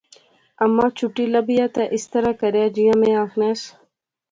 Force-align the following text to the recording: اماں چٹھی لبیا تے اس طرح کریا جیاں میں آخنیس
اماں 0.63 0.89
چٹھی 0.97 1.25
لبیا 1.33 1.65
تے 1.75 1.83
اس 1.95 2.03
طرح 2.13 2.31
کریا 2.39 2.67
جیاں 2.75 2.95
میں 3.01 3.13
آخنیس 3.25 3.61